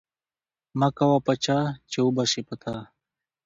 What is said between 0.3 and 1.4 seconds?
ـ مه کوه په